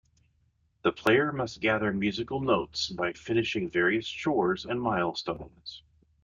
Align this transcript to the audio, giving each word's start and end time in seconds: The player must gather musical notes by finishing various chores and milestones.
The 0.81 0.91
player 0.91 1.31
must 1.31 1.61
gather 1.61 1.93
musical 1.93 2.39
notes 2.41 2.89
by 2.89 3.13
finishing 3.13 3.69
various 3.69 4.07
chores 4.09 4.65
and 4.65 4.81
milestones. 4.81 5.83